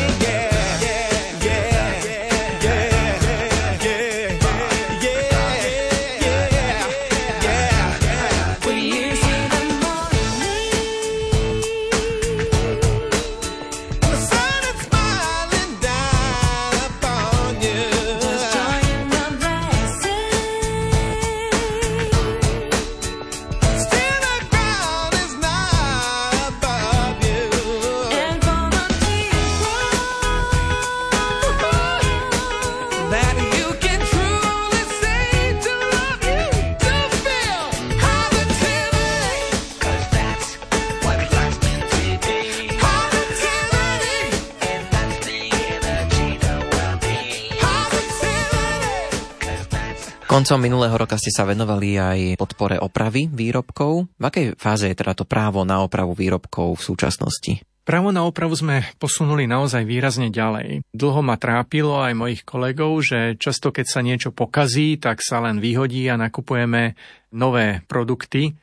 [50.40, 54.08] Koncom minulého roka ste sa venovali aj podpore opravy výrobkov.
[54.08, 57.60] V akej fáze je teda to právo na opravu výrobkov v súčasnosti?
[57.84, 60.88] Právo na opravu sme posunuli naozaj výrazne ďalej.
[60.96, 65.60] Dlho ma trápilo aj mojich kolegov, že často keď sa niečo pokazí, tak sa len
[65.60, 66.96] vyhodí a nakupujeme
[67.36, 68.56] nové produkty,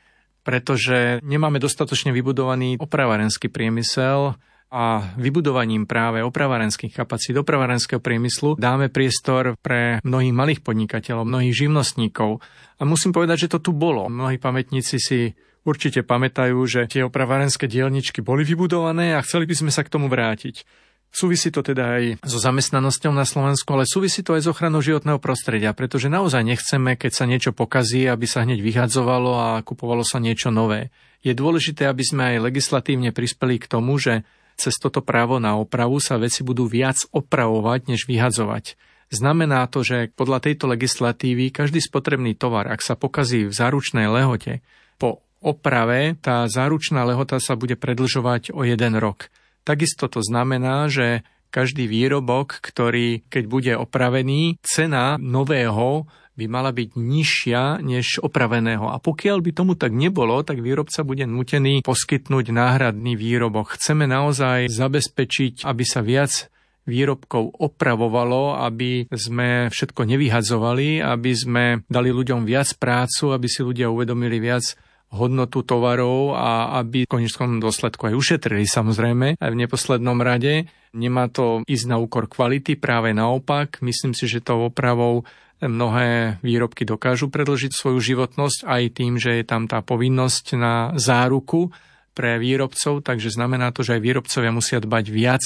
[0.49, 4.33] pretože nemáme dostatočne vybudovaný opravárenský priemysel,
[4.67, 12.43] a vybudovaním práve opravárenských kapacít opravárenského priemyslu dáme priestor pre mnohých malých podnikateľov, mnohých živnostníkov.
[12.77, 14.11] A musím povedať, že to tu bolo.
[14.11, 19.71] Mnohí pamätníci si určite pamätajú, že tie opravárenské dielničky boli vybudované a chceli by sme
[19.71, 20.67] sa k tomu vrátiť.
[21.14, 25.23] Súvisí to teda aj so zamestnanosťou na Slovensku, ale súvisí to aj s ochranou životného
[25.23, 30.21] prostredia, pretože naozaj nechceme, keď sa niečo pokazí, aby sa hneď vyhadzovalo a kupovalo sa
[30.21, 30.93] niečo nové.
[31.25, 36.01] Je dôležité, aby sme aj legislatívne prispeli k tomu, že cez toto právo na opravu
[36.01, 38.81] sa veci budú viac opravovať, než vyhadzovať.
[39.07, 44.67] Znamená to, že podľa tejto legislatívy každý spotrebný tovar, ak sa pokazí v záručnej lehote,
[44.99, 49.31] po oprave tá záručná lehota sa bude predlžovať o jeden rok.
[49.63, 51.23] Takisto to znamená, že
[51.55, 58.93] každý výrobok, ktorý keď bude opravený, cena nového by mala byť nižšia než opraveného.
[58.93, 63.80] A pokiaľ by tomu tak nebolo, tak výrobca bude nutený poskytnúť náhradný výrobok.
[63.80, 66.53] Chceme naozaj zabezpečiť, aby sa viac
[66.87, 73.91] výrobkov opravovalo, aby sme všetko nevyhadzovali, aby sme dali ľuďom viac prácu, aby si ľudia
[73.91, 80.18] uvedomili viac hodnotu tovarov a aby v konečnom dôsledku aj ušetrili samozrejme aj v neposlednom
[80.18, 80.66] rade.
[80.97, 83.78] Nemá to ísť na úkor kvality, práve naopak.
[83.87, 85.22] Myslím si, že to opravou
[85.57, 91.73] Mnohé výrobky dokážu predlžiť svoju životnosť aj tým, že je tam tá povinnosť na záruku
[92.13, 95.45] pre výrobcov, takže znamená to, že aj výrobcovia musia dbať viac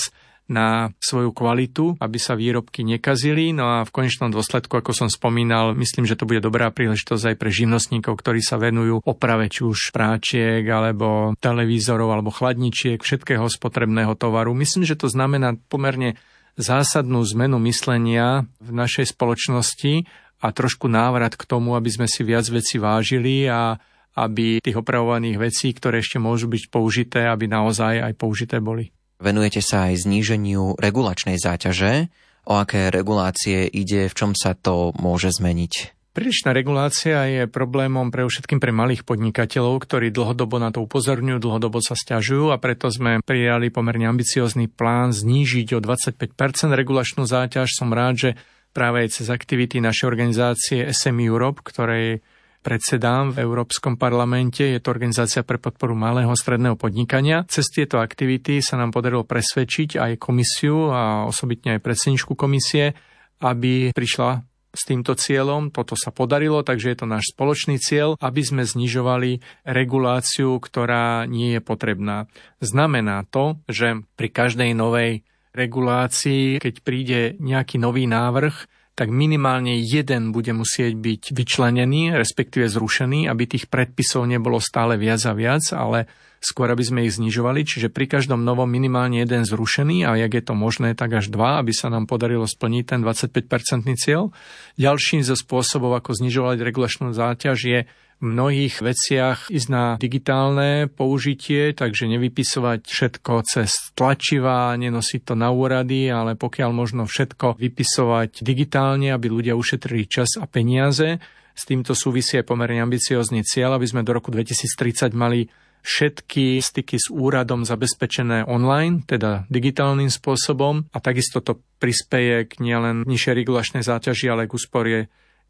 [0.51, 3.55] na svoju kvalitu, aby sa výrobky nekazili.
[3.55, 7.37] No a v konečnom dôsledku, ako som spomínal, myslím, že to bude dobrá príležitosť aj
[7.39, 14.19] pre živnostníkov, ktorí sa venujú oprave či už práčiek alebo televízorov alebo chladničiek, všetkého spotrebného
[14.19, 14.51] tovaru.
[14.59, 16.19] Myslím, že to znamená pomerne
[16.59, 20.07] zásadnú zmenu myslenia v našej spoločnosti
[20.41, 23.77] a trošku návrat k tomu, aby sme si viac veci vážili a
[24.17, 28.91] aby tých opravovaných vecí, ktoré ešte môžu byť použité, aby naozaj aj použité boli.
[29.21, 32.09] Venujete sa aj zníženiu regulačnej záťaže.
[32.49, 36.00] O aké regulácie ide, v čom sa to môže zmeniť?
[36.11, 41.79] Prílišná regulácia je problémom pre všetkým pre malých podnikateľov, ktorí dlhodobo na to upozorňujú, dlhodobo
[41.79, 46.27] sa stiažujú a preto sme prijali pomerne ambiciózny plán znížiť o 25%
[46.75, 47.71] regulačnú záťaž.
[47.71, 48.31] Som rád, že
[48.75, 52.27] práve aj cez aktivity našej organizácie SM Europe, ktorej
[52.67, 54.67] predsedám v Európskom parlamente.
[54.67, 57.47] Je to organizácia pre podporu malého stredného podnikania.
[57.47, 62.99] Cez tieto aktivity sa nám podarilo presvedčiť aj komisiu a osobitne aj predsedničku komisie,
[63.41, 65.75] aby prišla s týmto cieľom.
[65.75, 71.59] Toto sa podarilo, takže je to náš spoločný cieľ, aby sme znižovali reguláciu, ktorá nie
[71.59, 72.31] je potrebná.
[72.63, 78.70] Znamená to, že pri každej novej regulácii, keď príde nejaký nový návrh,
[79.01, 85.25] tak minimálne jeden bude musieť byť vyčlenený, respektíve zrušený, aby tých predpisov nebolo stále viac
[85.25, 86.05] a viac, ale
[86.45, 90.45] skôr aby sme ich znižovali, čiže pri každom novom minimálne jeden zrušený a jak je
[90.45, 94.37] to možné, tak až dva, aby sa nám podarilo splniť ten 25-percentný cieľ.
[94.77, 97.81] Ďalším zo spôsobov, ako znižovať regulačnú záťaž je
[98.21, 106.13] mnohých veciach ísť na digitálne použitie, takže nevypisovať všetko cez tlačiva, nenosiť to na úrady,
[106.13, 111.19] ale pokiaľ možno všetko vypisovať digitálne, aby ľudia ušetrili čas a peniaze.
[111.57, 115.51] S týmto súvisí aj pomerne ambiciózny cieľ, aby sme do roku 2030 mali
[115.81, 123.09] všetky styky s úradom zabezpečené online, teda digitálnym spôsobom a takisto to prispieje k nielen
[123.09, 125.01] nižšej regulačnej záťaži, ale k úsporie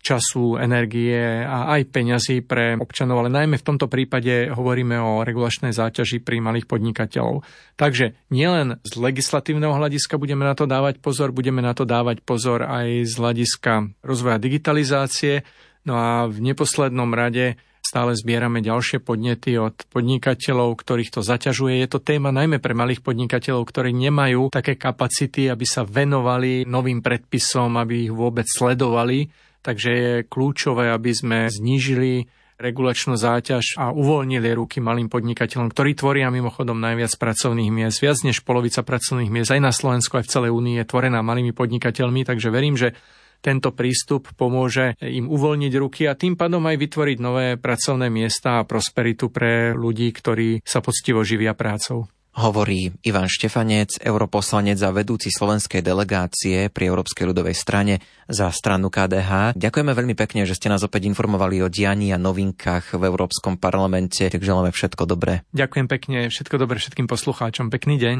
[0.00, 5.76] času, energie a aj peňazí pre občanov, ale najmä v tomto prípade hovoríme o regulačnej
[5.76, 7.44] záťaži pri malých podnikateľov.
[7.76, 12.64] Takže nielen z legislatívneho hľadiska budeme na to dávať pozor, budeme na to dávať pozor
[12.64, 15.44] aj z hľadiska rozvoja digitalizácie,
[15.84, 21.82] no a v neposlednom rade stále zbierame ďalšie podnety od podnikateľov, ktorých to zaťažuje.
[21.82, 27.02] Je to téma najmä pre malých podnikateľov, ktorí nemajú také kapacity, aby sa venovali novým
[27.02, 32.28] predpisom, aby ich vôbec sledovali Takže je kľúčové, aby sme znížili
[32.60, 38.04] regulačnú záťaž a uvoľnili ruky malým podnikateľom, ktorí tvoria mimochodom najviac pracovných miest.
[38.04, 41.56] Viac než polovica pracovných miest aj na Slovensku, aj v celej únii je tvorená malými
[41.56, 42.92] podnikateľmi, takže verím, že
[43.40, 48.68] tento prístup pomôže im uvoľniť ruky a tým pádom aj vytvoriť nové pracovné miesta a
[48.68, 52.04] prosperitu pre ľudí, ktorí sa poctivo živia prácou.
[52.30, 57.98] Hovorí Ivan Štefanec, europoslanec a vedúci slovenskej delegácie pri Európskej ľudovej strane
[58.30, 59.58] za stranu KDH.
[59.58, 64.30] Ďakujeme veľmi pekne, že ste nás opäť informovali o dianí a novinkách v Európskom parlamente.
[64.30, 65.42] Tak želáme všetko dobré.
[65.50, 67.66] Ďakujem pekne, všetko dobré všetkým poslucháčom.
[67.66, 68.18] Pekný deň.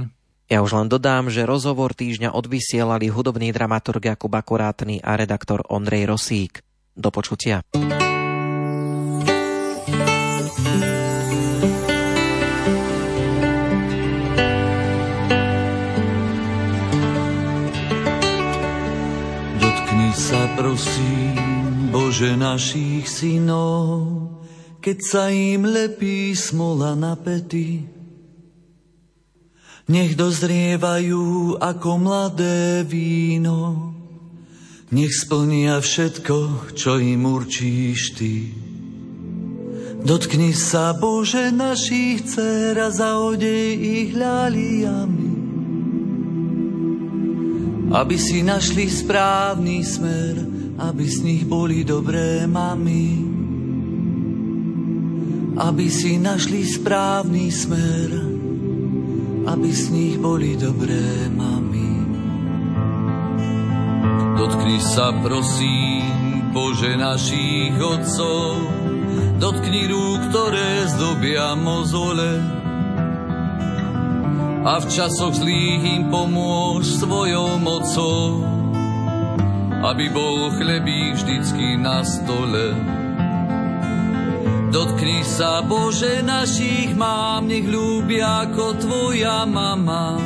[0.51, 6.11] Ja už len dodám, že rozhovor týždňa odvysielali hudobný dramaturg Jakub Akurátny a redaktor Ondrej
[6.11, 6.67] Rosík.
[6.99, 7.63] Do počutia.
[20.61, 24.05] Prosím, Bože našich synov,
[24.85, 27.89] keď sa im lepí smola na pety.
[29.89, 33.91] Nech dozrievajú ako mladé víno,
[34.93, 38.37] nech splnia všetko, čo im určíš Ty.
[40.05, 45.40] Dotkni sa, Bože, našich dcer a zaodej ich ľaliami
[47.91, 50.39] aby si našli správny smer,
[50.79, 53.19] aby z nich boli dobré mamy.
[55.59, 58.09] Aby si našli správny smer,
[59.51, 61.91] aby z nich boli dobré mamy.
[64.39, 68.57] Dotkni sa prosím, Bože našich otcov,
[69.43, 72.60] dotkni rúk, ktoré zdobia mozole,
[74.61, 78.45] a v časoch zlých im pomôž svojou mocou,
[79.81, 82.77] aby bol chlebík vždycky na stole.
[84.71, 90.21] Dotkni sa, Bože, našich mám, nech ľúbia ako tvoja mama.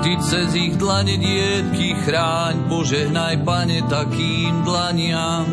[0.00, 5.46] Ty cez ich dlane dietky chráň, požehnaj, Pane, takým dlaniam.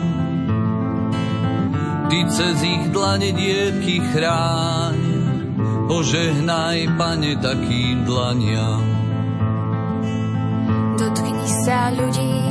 [2.08, 4.97] Ty cez ich dlane dietky chráň,
[5.88, 8.84] Požehnaj, Pane, takým dlaniam.
[11.00, 12.44] Dotkni sa ľudí,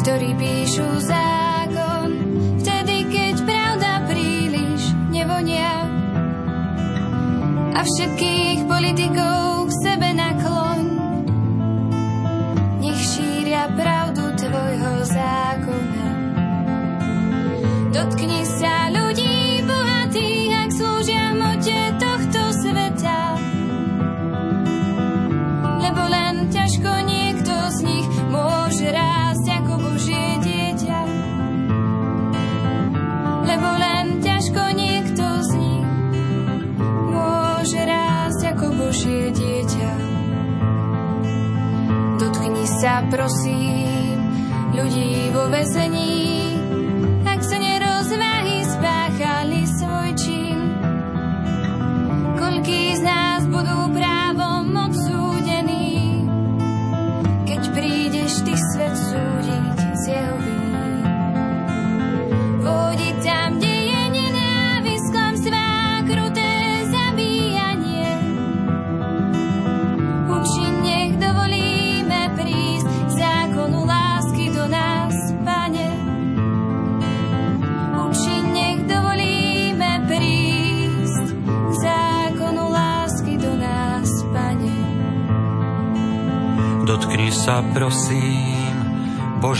[0.00, 2.08] ktorí píšu zákon,
[2.64, 5.84] vtedy, keď pravda príliš nevonia.
[7.76, 10.84] A všetkých politikov k sebe nakloň,
[12.80, 16.08] nech šíria pravdu tvojho zákona.
[17.92, 18.40] Dotkni
[42.80, 44.16] Sa, prosím,
[44.72, 46.56] ľudí vo vezení,
[47.28, 50.80] ak sa nerozvahy spáchali svoj čin.
[52.40, 56.24] Koľký z nás budú právom odsúdení,
[57.44, 60.59] keď prídeš ty svet súdiť z jeho vín.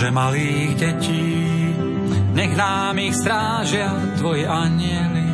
[0.01, 1.29] Bože malých detí,
[2.33, 5.29] nech nám ich strážia Tvoji anieli.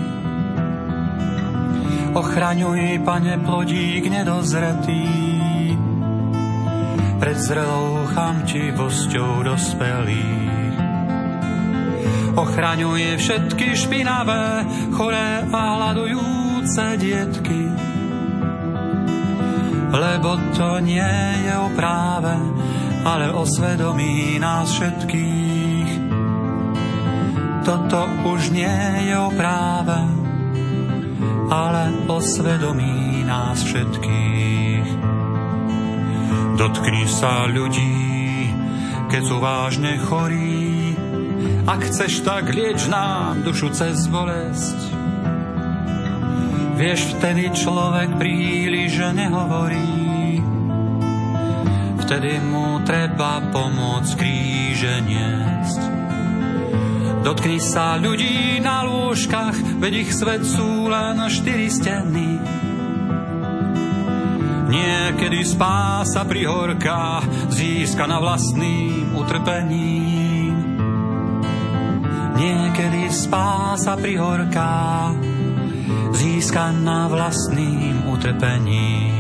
[2.11, 5.07] Ochraňuj, Pane, plodík nedozretý,
[7.23, 10.75] pred zrelou chamtivosťou dospelých.
[12.35, 14.67] Ochraňuje všetky špinavé,
[14.99, 17.71] choré a hľadujúce dietky,
[19.95, 21.15] lebo to nie
[21.47, 22.35] je o práve,
[23.07, 25.91] ale o svedomí nás všetkých.
[27.63, 29.99] Toto už nie je o práve,
[31.47, 34.89] ale o svedomí nás všetkých.
[36.59, 38.51] Dotkni sa ľudí,
[39.07, 40.99] keď sú vážne chorí,
[41.67, 44.79] ak chceš, tak lieč nám dušu cez bolesť.
[46.79, 49.96] Vieš, vtedy človek príliš nehovorí,
[52.07, 55.83] vtedy mu treba pomôcť kríže niesť.
[57.27, 62.39] Dotkni sa ľudí na lôžkach, veď ich svet sú len štyri steny.
[64.71, 70.55] Niekedy spása pri horkách získa na vlastným utrpením.
[72.39, 75.19] Niekedy spása pri horkách
[76.15, 79.16] získaná vlastným utrpením.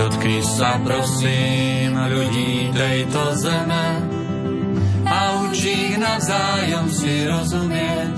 [0.00, 4.00] Dotkni sa prosím ľudí tejto zeme
[5.04, 8.16] a učí ich navzájom si rozumieť.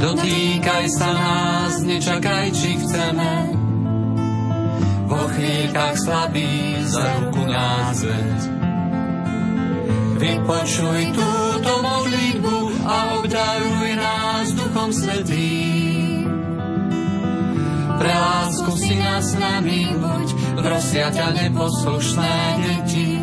[0.00, 3.32] Dotýkaj sa nás, nečakaj, či chceme.
[5.04, 8.40] Vo chvíľkach slabý za ruku nás veď.
[10.16, 12.56] Vypočuj túto modlitbu
[12.88, 15.83] a obdaruj nás Duchom Svetým.
[18.04, 20.28] Pre lásku si nás nami buď,
[20.60, 23.16] prosia ťa neposlušné deti.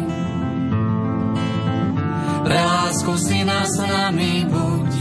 [2.42, 4.92] Pre lásku si nás nami buď,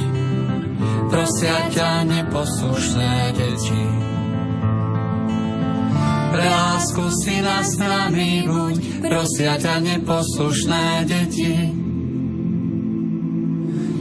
[1.08, 3.84] prosia ťa neposlušné deti.
[6.28, 11.56] Pre lásku si nás nami buď, prosia ťa neposlušné deti.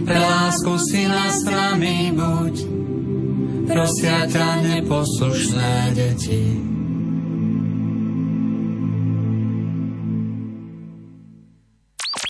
[0.04, 2.79] Pre lásku si nás nami buď,
[3.70, 6.79] prosia ťa neposlušné deti.